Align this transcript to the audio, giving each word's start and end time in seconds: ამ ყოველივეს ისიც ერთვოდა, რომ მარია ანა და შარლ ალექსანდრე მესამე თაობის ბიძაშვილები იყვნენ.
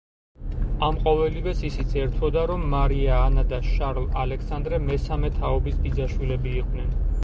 ამ 0.87 0.95
ყოველივეს 1.03 1.61
ისიც 1.69 1.93
ერთვოდა, 2.05 2.47
რომ 2.53 2.65
მარია 2.73 3.21
ანა 3.29 3.45
და 3.55 3.63
შარლ 3.69 4.11
ალექსანდრე 4.25 4.85
მესამე 4.91 5.35
თაობის 5.41 5.83
ბიძაშვილები 5.87 6.61
იყვნენ. 6.63 6.95